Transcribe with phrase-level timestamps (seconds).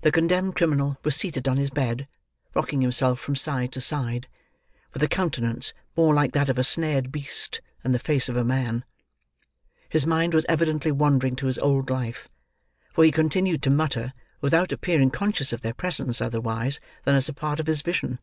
[0.00, 2.08] The condemned criminal was seated on his bed,
[2.54, 4.26] rocking himself from side to side,
[4.94, 8.44] with a countenance more like that of a snared beast than the face of a
[8.44, 8.82] man.
[9.90, 12.28] His mind was evidently wandering to his old life,
[12.94, 17.34] for he continued to mutter, without appearing conscious of their presence otherwise than as a
[17.34, 18.20] part of his vision.